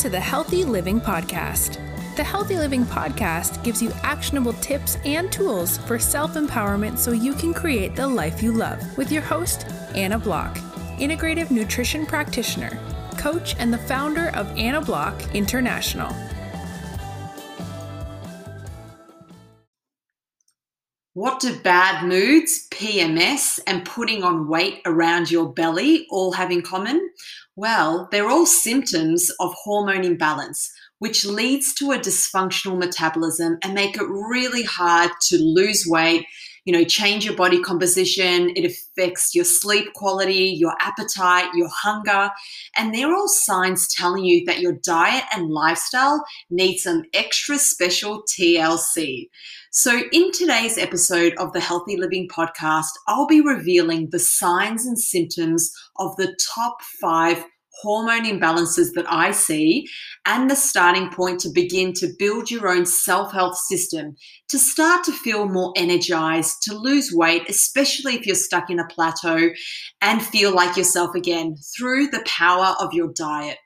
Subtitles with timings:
[0.00, 1.76] To the Healthy Living Podcast.
[2.16, 7.34] The Healthy Living Podcast gives you actionable tips and tools for self empowerment so you
[7.34, 10.56] can create the life you love with your host, Anna Block,
[10.98, 12.78] integrative nutrition practitioner,
[13.18, 16.08] coach, and the founder of Anna Block International.
[21.20, 26.62] What do bad moods, PMS, and putting on weight around your belly all have in
[26.62, 27.10] common?
[27.56, 33.96] Well, they're all symptoms of hormone imbalance, which leads to a dysfunctional metabolism and make
[33.96, 36.24] it really hard to lose weight,
[36.64, 38.50] you know, change your body composition.
[38.56, 42.30] It affects your sleep quality, your appetite, your hunger.
[42.76, 48.22] And they're all signs telling you that your diet and lifestyle need some extra special
[48.22, 49.28] TLC.
[49.72, 54.98] So, in today's episode of the Healthy Living Podcast, I'll be revealing the signs and
[54.98, 57.44] symptoms of the top five
[57.80, 59.86] hormone imbalances that I see
[60.26, 64.16] and the starting point to begin to build your own self health system,
[64.48, 68.86] to start to feel more energized, to lose weight, especially if you're stuck in a
[68.86, 69.50] plateau,
[70.00, 73.58] and feel like yourself again through the power of your diet.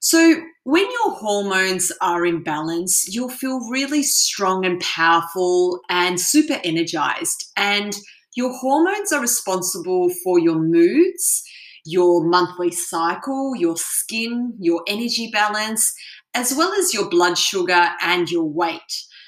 [0.00, 6.58] So, when your hormones are in balance, you'll feel really strong and powerful and super
[6.64, 7.52] energized.
[7.56, 7.96] And
[8.34, 11.44] your hormones are responsible for your moods,
[11.84, 15.92] your monthly cycle, your skin, your energy balance,
[16.34, 18.80] as well as your blood sugar and your weight.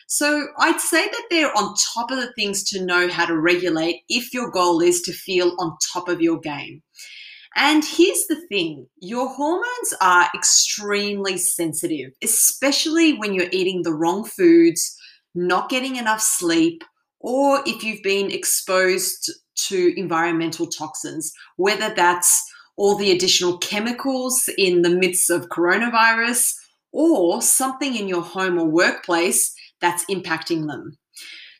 [0.06, 4.02] So I'd say that they're on top of the things to know how to regulate
[4.08, 6.82] if your goal is to feel on top of your game.
[7.56, 14.24] And here's the thing your hormones are extremely sensitive, especially when you're eating the wrong
[14.24, 14.96] foods,
[15.34, 16.82] not getting enough sleep,
[17.20, 19.32] or if you've been exposed
[19.68, 26.54] to environmental toxins, whether that's all the additional chemicals in the midst of coronavirus
[26.92, 30.98] or something in your home or workplace that's impacting them.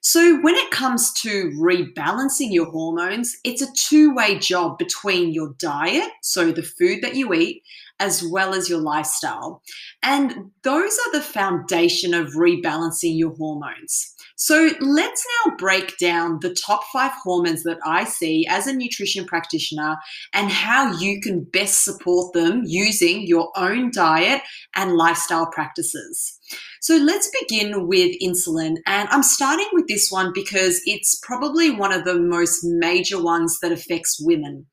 [0.00, 5.54] So, when it comes to rebalancing your hormones, it's a two way job between your
[5.58, 7.62] diet, so the food that you eat,
[8.00, 9.62] as well as your lifestyle.
[10.02, 14.14] And those are the foundation of rebalancing your hormones.
[14.36, 19.24] So let's now break down the top five hormones that I see as a nutrition
[19.26, 19.96] practitioner
[20.32, 24.42] and how you can best support them using your own diet
[24.74, 26.38] and lifestyle practices.
[26.80, 28.76] So let's begin with insulin.
[28.86, 33.58] And I'm starting with this one because it's probably one of the most major ones
[33.62, 34.66] that affects women.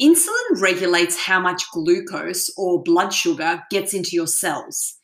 [0.00, 4.98] Insulin regulates how much glucose or blood sugar gets into your cells.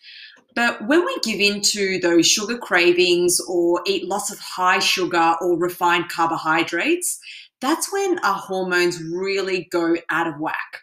[0.54, 5.34] But when we give in to those sugar cravings or eat lots of high sugar
[5.40, 7.18] or refined carbohydrates,
[7.60, 10.82] that's when our hormones really go out of whack.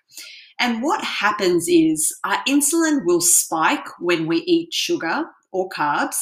[0.60, 6.18] And what happens is our insulin will spike when we eat sugar or carbs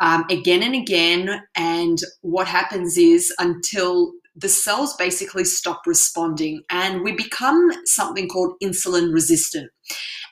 [0.00, 1.42] um, again and again.
[1.56, 8.54] And what happens is until the cells basically stop responding and we become something called
[8.62, 9.70] insulin resistant.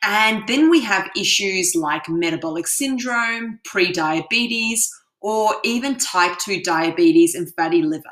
[0.03, 4.89] And then we have issues like metabolic syndrome, pre-diabetes,
[5.21, 8.05] or even type 2 diabetes and fatty liver.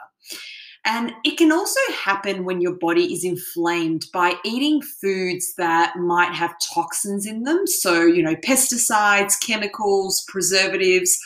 [0.86, 6.34] And it can also happen when your body is inflamed by eating foods that might
[6.34, 7.66] have toxins in them.
[7.66, 11.16] So, you know, pesticides, chemicals, preservatives,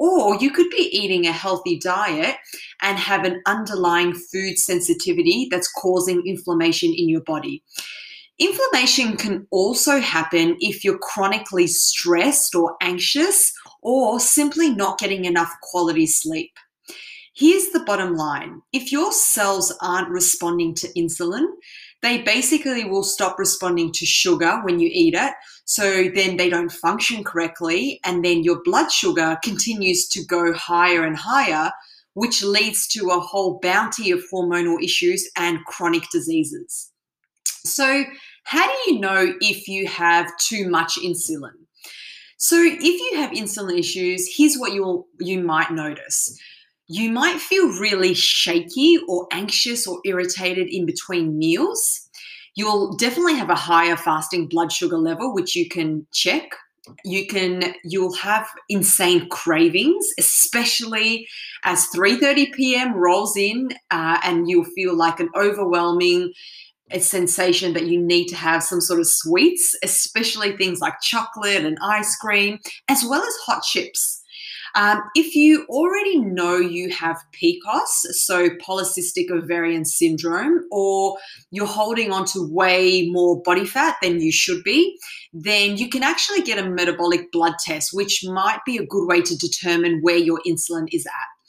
[0.00, 2.36] or you could be eating a healthy diet
[2.80, 7.62] and have an underlying food sensitivity that's causing inflammation in your body.
[8.38, 13.52] Inflammation can also happen if you're chronically stressed or anxious
[13.82, 16.52] or simply not getting enough quality sleep.
[17.36, 21.44] Here's the bottom line if your cells aren't responding to insulin,
[22.00, 25.34] they basically will stop responding to sugar when you eat it.
[25.70, 28.00] So then they don't function correctly.
[28.04, 31.70] And then your blood sugar continues to go higher and higher,
[32.14, 36.90] which leads to a whole bounty of hormonal issues and chronic diseases.
[37.44, 38.02] So,
[38.42, 41.52] how do you know if you have too much insulin?
[42.36, 46.36] So, if you have insulin issues, here's what you you might notice.
[46.88, 52.09] You might feel really shaky or anxious or irritated in between meals.
[52.60, 56.44] You'll definitely have a higher fasting blood sugar level, which you can check.
[57.06, 61.26] You can you'll have insane cravings, especially
[61.64, 62.92] as 3:30 p.m.
[62.92, 66.34] rolls in, uh, and you'll feel like an overwhelming
[66.90, 71.64] a sensation that you need to have some sort of sweets, especially things like chocolate
[71.64, 72.58] and ice cream,
[72.88, 74.19] as well as hot chips.
[74.74, 81.16] Um, if you already know you have PCOS, so polycystic ovarian syndrome, or
[81.50, 84.98] you're holding on to way more body fat than you should be,
[85.32, 89.22] then you can actually get a metabolic blood test, which might be a good way
[89.22, 91.39] to determine where your insulin is at.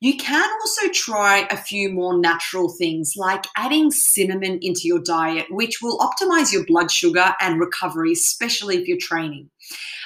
[0.00, 5.46] You can also try a few more natural things like adding cinnamon into your diet,
[5.50, 9.50] which will optimize your blood sugar and recovery, especially if you're training.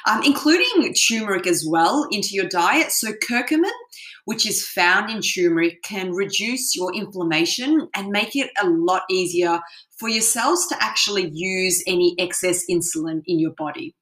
[0.07, 2.93] Um, including turmeric as well into your diet.
[2.93, 3.73] So, curcumin,
[4.25, 9.61] which is found in turmeric, can reduce your inflammation and make it a lot easier
[9.99, 13.95] for your cells to actually use any excess insulin in your body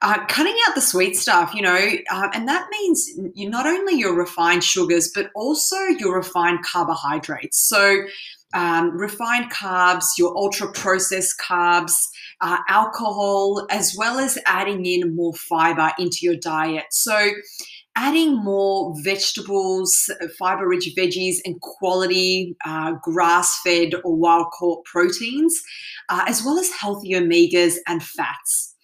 [0.00, 3.94] uh, cutting out the sweet stuff, you know, uh, and that means you not only
[3.94, 7.58] your refined sugars, but also your refined carbohydrates.
[7.58, 8.02] So,
[8.54, 11.94] um, refined carbs, your ultra processed carbs,
[12.40, 16.86] uh, alcohol, as well as adding in more fiber into your diet.
[16.90, 17.32] So,
[17.96, 20.08] adding more vegetables,
[20.38, 25.60] fiber rich veggies, and quality uh, grass fed or wild caught proteins,
[26.08, 28.76] uh, as well as healthy omegas and fats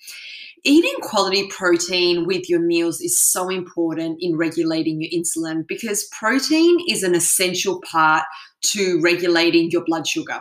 [0.65, 6.79] eating quality protein with your meals is so important in regulating your insulin because protein
[6.89, 8.25] is an essential part
[8.63, 10.41] to regulating your blood sugar.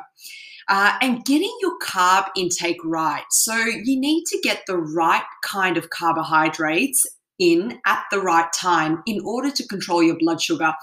[0.70, 3.26] Uh, and getting your carb intake right.
[3.32, 7.06] So, you need to get the right kind of carbohydrates
[7.38, 10.74] in at the right time in order to control your blood sugar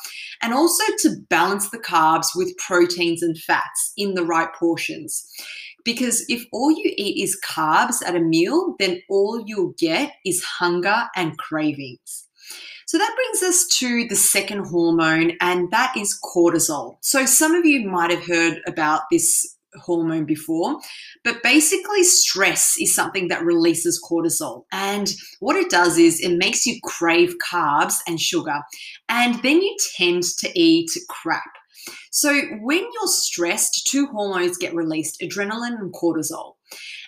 [0.43, 5.27] and also to balance the carbs with proteins and fats in the right portions.
[5.85, 10.43] Because if all you eat is carbs at a meal, then all you'll get is
[10.43, 12.27] hunger and cravings.
[12.87, 16.97] So that brings us to the second hormone, and that is cortisol.
[17.03, 20.81] So some of you might have heard about this hormone before,
[21.23, 24.65] but basically, stress is something that releases cortisol.
[24.73, 28.61] And what it does is it makes you crave carbs and sugar,
[29.09, 31.60] and then you tend to eat crap.
[32.11, 36.55] So, when you're stressed, two hormones get released adrenaline and cortisol.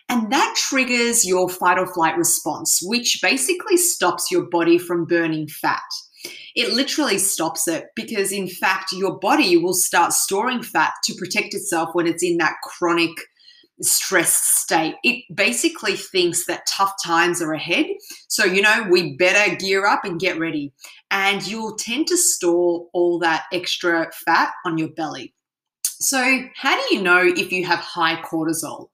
[0.08, 5.48] And that triggers your fight or flight response, which basically stops your body from burning
[5.48, 5.80] fat.
[6.54, 11.54] It literally stops it because, in fact, your body will start storing fat to protect
[11.54, 13.10] itself when it's in that chronic
[13.82, 14.94] stressed state.
[15.02, 17.86] It basically thinks that tough times are ahead.
[18.28, 20.72] So, you know, we better gear up and get ready.
[21.10, 25.34] And you'll tend to store all that extra fat on your belly.
[25.84, 28.88] So, how do you know if you have high cortisol?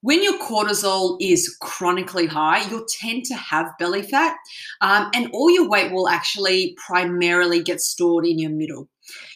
[0.00, 4.34] When your cortisol is chronically high, you'll tend to have belly fat,
[4.80, 8.88] um, and all your weight will actually primarily get stored in your middle.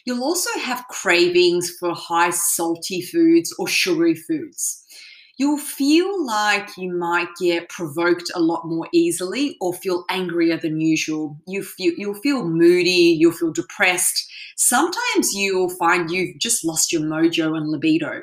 [0.05, 4.83] You'll also have cravings for high salty foods or sugary foods.
[5.37, 10.81] You'll feel like you might get provoked a lot more easily or feel angrier than
[10.81, 11.37] usual.
[11.45, 14.27] You feel you'll feel moody, you'll feel depressed.
[14.55, 18.21] Sometimes you'll find you've just lost your mojo and libido.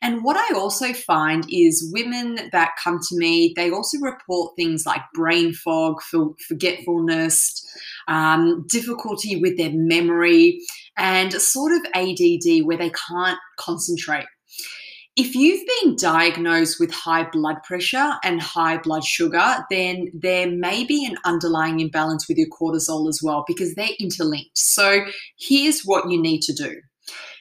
[0.00, 4.84] And what I also find is women that come to me, they also report things
[4.86, 6.02] like brain fog,
[6.46, 7.66] forgetfulness,
[8.06, 10.60] um, difficulty with their memory,
[10.98, 14.26] and sort of ADD where they can't concentrate.
[15.16, 20.82] If you've been diagnosed with high blood pressure and high blood sugar, then there may
[20.84, 24.58] be an underlying imbalance with your cortisol as well because they're interlinked.
[24.58, 25.04] So
[25.38, 26.80] here's what you need to do.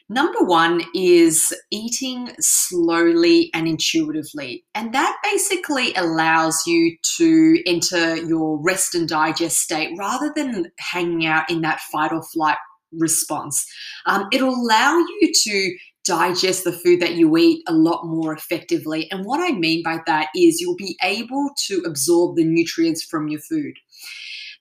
[0.08, 4.64] Number one is eating slowly and intuitively.
[4.76, 11.26] And that basically allows you to enter your rest and digest state rather than hanging
[11.26, 12.58] out in that fight or flight
[12.92, 13.66] response.
[14.06, 19.10] Um, it'll allow you to digest the food that you eat a lot more effectively.
[19.12, 23.28] And what I mean by that is you'll be able to absorb the nutrients from
[23.28, 23.76] your food.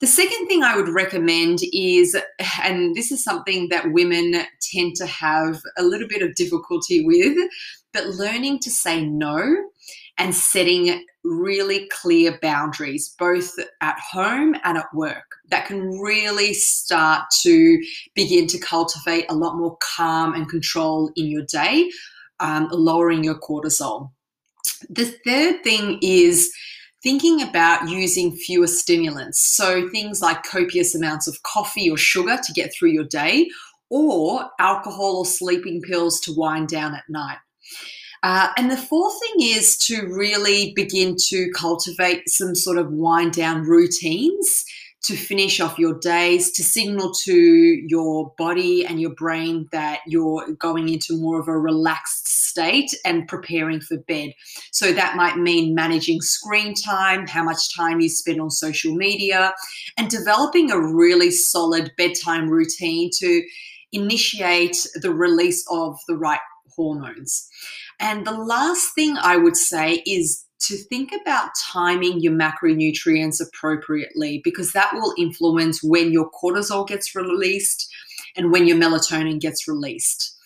[0.01, 2.17] The second thing I would recommend is,
[2.63, 7.37] and this is something that women tend to have a little bit of difficulty with,
[7.93, 9.39] but learning to say no
[10.19, 17.25] and setting really clear boundaries, both at home and at work, that can really start
[17.43, 17.81] to
[18.15, 21.91] begin to cultivate a lot more calm and control in your day,
[22.41, 24.11] um, lowering your cortisol.
[24.91, 26.53] The third thing is
[27.03, 29.41] thinking about using fewer stimulants.
[29.57, 33.49] So things like copious amounts of coffee or sugar to get through your day,
[33.91, 37.39] or alcohol or sleeping pills to wind down at night.
[38.23, 43.33] Uh, and the fourth thing is to really begin to cultivate some sort of wind
[43.33, 44.65] down routines
[45.03, 50.47] to finish off your days, to signal to your body and your brain that you're
[50.61, 54.33] going into more of a relaxed state and preparing for bed.
[54.71, 59.53] So that might mean managing screen time, how much time you spend on social media,
[59.99, 63.43] and developing a really solid bedtime routine to
[63.91, 66.41] initiate the release of the right
[66.77, 67.49] hormones.
[68.03, 74.41] And the last thing I would say is to think about timing your macronutrients appropriately
[74.45, 77.89] because that will influence when your cortisol gets released
[78.37, 80.37] and when your melatonin gets released.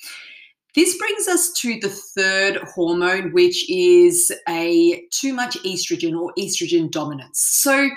[0.75, 6.91] This brings us to the third hormone, which is a too much estrogen or estrogen
[6.91, 7.41] dominance.
[7.41, 7.89] So,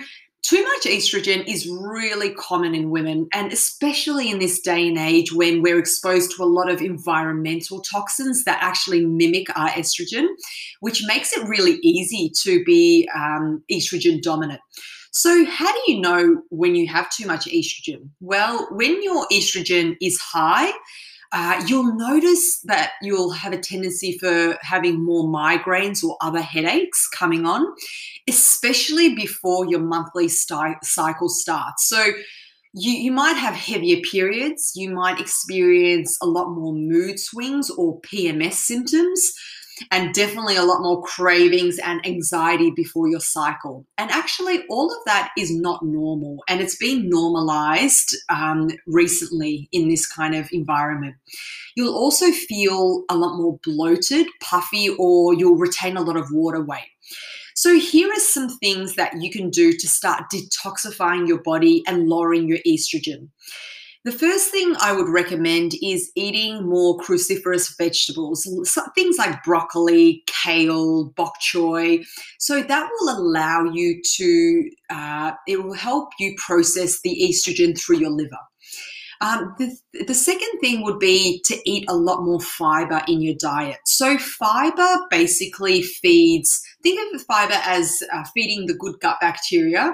[0.50, 5.32] too much estrogen is really common in women, and especially in this day and age
[5.32, 10.26] when we're exposed to a lot of environmental toxins that actually mimic our estrogen,
[10.80, 14.60] which makes it really easy to be um, estrogen dominant.
[15.12, 18.10] So, how do you know when you have too much estrogen?
[18.20, 20.72] Well, when your estrogen is high,
[21.32, 27.08] uh, you'll notice that you'll have a tendency for having more migraines or other headaches
[27.08, 27.66] coming on,
[28.28, 31.88] especially before your monthly cycle starts.
[31.88, 32.04] So,
[32.74, 38.00] you, you might have heavier periods, you might experience a lot more mood swings or
[38.02, 39.34] PMS symptoms
[39.92, 43.86] and definitely a lot more cravings and anxiety before your cycle.
[43.98, 49.90] And actually, all of that is not normal, and it's been normalized um, recently in
[49.90, 51.16] this kind of environment.
[51.76, 56.64] You'll also feel a lot more bloated, puffy, or you'll retain a lot of water
[56.64, 56.90] weight.
[57.56, 62.08] So, here are some things that you can do to start detoxifying your body and
[62.08, 63.30] lowering your estrogen.
[64.06, 68.48] The first thing I would recommend is eating more cruciferous vegetables,
[68.96, 72.06] things like broccoli, kale, bok choy.
[72.40, 77.98] So that will allow you to, uh, it will help you process the estrogen through
[77.98, 78.40] your liver.
[79.22, 79.76] Um, the,
[80.08, 83.80] the second thing would be to eat a lot more fiber in your diet.
[83.86, 89.94] So, fiber basically feeds, think of fiber as uh, feeding the good gut bacteria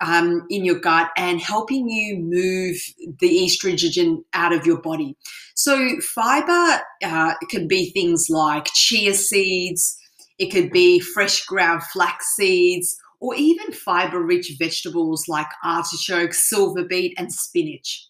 [0.00, 2.76] um, in your gut and helping you move
[3.20, 5.16] the estrogen out of your body.
[5.54, 9.98] So, fiber uh, can be things like chia seeds,
[10.38, 16.84] it could be fresh ground flax seeds, or even fiber rich vegetables like artichoke, silver
[16.84, 18.08] beet, and spinach.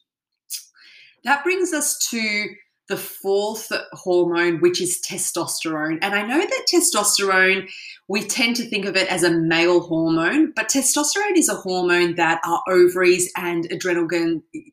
[1.25, 2.49] That brings us to
[2.89, 5.99] the fourth hormone, which is testosterone.
[6.03, 7.71] And I know that testosterone,
[8.09, 12.17] we tend to think of it as a male hormone, but testosterone is a hormone
[12.17, 14.09] that our ovaries and adrenal,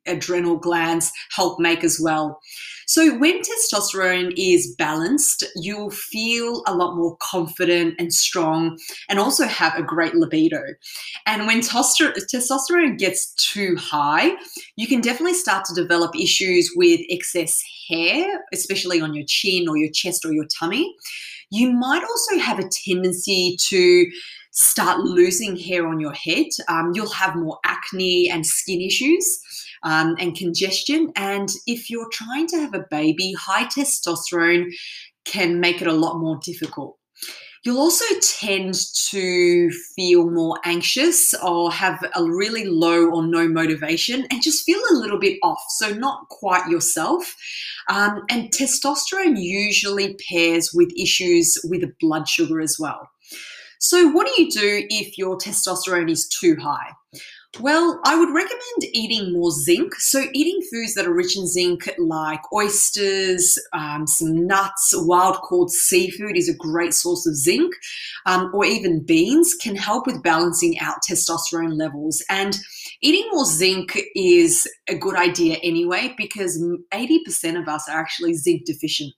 [0.06, 2.42] adrenal glands help make as well.
[2.88, 9.46] So when testosterone is balanced, you'll feel a lot more confident and strong and also
[9.46, 10.64] have a great libido.
[11.28, 14.32] And when testosterone gets too high,
[14.76, 19.78] you can definitely start to develop issues with excess hair, especially on your chin or
[19.78, 20.96] your chest or your tummy.
[21.52, 24.06] You might also have a tendency to
[24.52, 26.48] start losing hair on your head.
[26.68, 29.40] Um, you'll have more acne and skin issues
[29.84, 31.12] um, and congestion.
[31.16, 34.72] And if you're trying to have a baby, high testosterone
[35.26, 36.98] can make it a lot more difficult.
[37.64, 38.76] You'll also tend
[39.10, 44.82] to feel more anxious or have a really low or no motivation and just feel
[44.92, 47.36] a little bit off, so not quite yourself.
[47.90, 53.10] Um, and testosterone usually pairs with issues with blood sugar as well.
[53.80, 56.92] So, what do you do if your testosterone is too high?
[57.58, 59.96] Well, I would recommend eating more zinc.
[59.96, 65.72] So, eating foods that are rich in zinc, like oysters, um, some nuts, wild caught
[65.72, 67.74] seafood, is a great source of zinc,
[68.28, 72.24] um, or even beans, can help with balancing out testosterone levels.
[72.30, 72.56] And
[73.02, 76.64] eating more zinc is a good idea anyway, because
[76.94, 79.12] 80% of us are actually zinc deficient.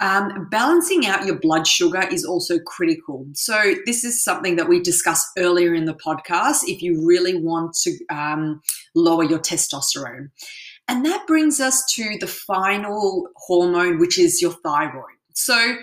[0.00, 3.26] Um, balancing out your blood sugar is also critical.
[3.34, 7.74] So, this is something that we discussed earlier in the podcast if you really want
[7.82, 8.60] to um,
[8.94, 10.30] lower your testosterone.
[10.88, 15.04] And that brings us to the final hormone, which is your thyroid.
[15.32, 15.76] So,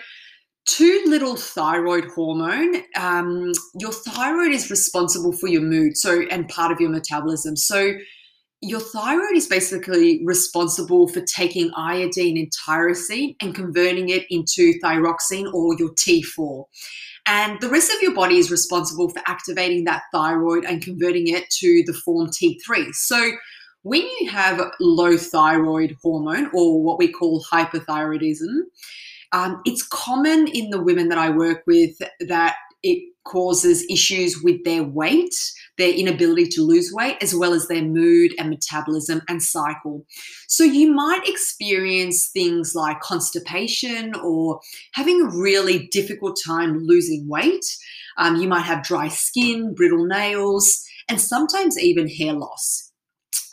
[0.67, 6.71] too little thyroid hormone um, your thyroid is responsible for your mood so and part
[6.71, 7.93] of your metabolism so
[8.61, 15.51] your thyroid is basically responsible for taking iodine and tyrosine and converting it into thyroxine
[15.51, 16.65] or your T4.
[17.25, 21.49] And the rest of your body is responsible for activating that thyroid and converting it
[21.59, 22.93] to the form T3.
[22.93, 23.31] So
[23.81, 28.61] when you have low thyroid hormone or what we call hyperthyroidism,
[29.31, 34.63] um, it's common in the women that I work with that it causes issues with
[34.63, 35.35] their weight,
[35.77, 40.05] their inability to lose weight, as well as their mood and metabolism and cycle.
[40.47, 44.59] So you might experience things like constipation or
[44.93, 47.65] having a really difficult time losing weight.
[48.17, 52.91] Um, you might have dry skin, brittle nails, and sometimes even hair loss.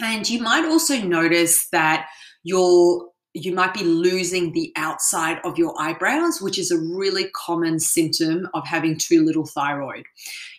[0.01, 2.07] And you might also notice that
[2.45, 7.79] your you might be losing the outside of your eyebrows, which is a really common
[7.79, 10.05] symptom of having too little thyroid.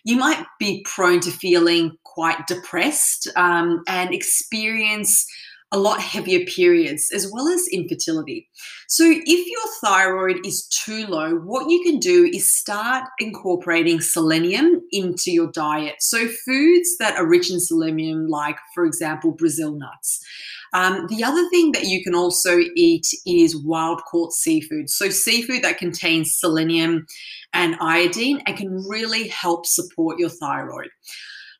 [0.04, 5.26] You might be prone to feeling quite depressed um, and experience
[5.72, 8.48] a lot heavier periods as well as infertility.
[8.88, 14.80] So, if your thyroid is too low, what you can do is start incorporating selenium
[14.90, 15.96] into your diet.
[16.00, 20.24] So, foods that are rich in selenium, like, for example, Brazil nuts.
[20.72, 24.90] Um, the other thing that you can also eat is wild caught seafood.
[24.90, 27.06] So, seafood that contains selenium
[27.52, 30.90] and iodine and can really help support your thyroid.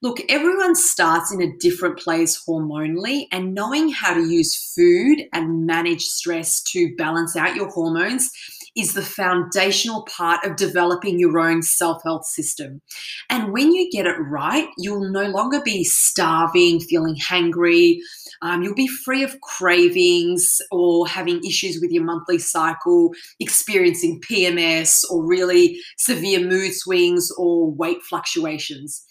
[0.02, 5.66] Look, everyone starts in a different place hormonally, and knowing how to use food and
[5.66, 8.30] manage stress to balance out your hormones
[8.74, 12.80] is the foundational part of developing your own self health system.
[13.28, 17.98] And when you get it right, you'll no longer be starving, feeling hangry.
[18.40, 25.04] Um, you'll be free of cravings or having issues with your monthly cycle, experiencing PMS
[25.10, 29.04] or really severe mood swings or weight fluctuations.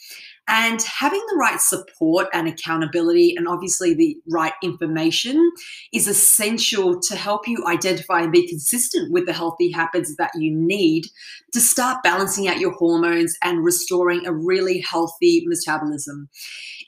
[0.50, 5.52] And having the right support and accountability, and obviously the right information,
[5.94, 10.52] is essential to help you identify and be consistent with the healthy habits that you
[10.52, 11.06] need
[11.54, 16.28] to start balancing out your hormones and restoring a really healthy metabolism.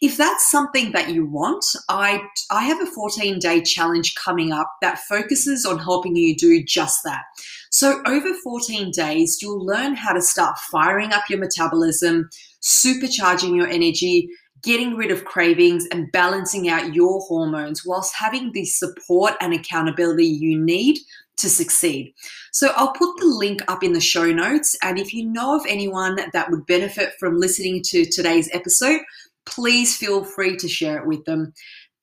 [0.02, 4.72] If that's something that you want, I, I have a 14 day challenge coming up
[4.82, 7.22] that focuses on helping you do just that.
[7.70, 12.30] So, over 14 days, you'll learn how to start firing up your metabolism
[12.62, 14.30] supercharging your energy,
[14.64, 20.26] getting rid of cravings, and balancing out your hormones whilst having the support and accountability
[20.26, 20.98] you need
[21.38, 22.14] to succeed.
[22.52, 24.76] So I'll put the link up in the show notes.
[24.84, 29.00] And if you know of anyone that would benefit from listening to today's episode,
[29.46, 31.54] please feel free to share it with them.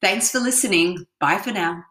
[0.01, 1.07] Thanks for listening.
[1.21, 1.85] Bye for now.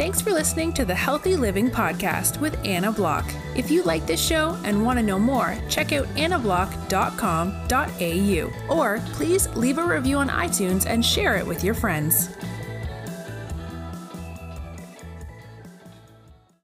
[0.00, 3.30] Thanks for listening to the Healthy Living Podcast with Anna Block.
[3.54, 9.46] If you like this show and want to know more, check out annablock.com.au or please
[9.56, 12.30] leave a review on iTunes and share it with your friends.